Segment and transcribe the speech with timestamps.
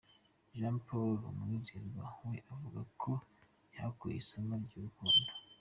[0.57, 3.11] Jean Paul Umwizerwa we avuga ko
[3.73, 5.29] yahakuye isomo ry’urukundo.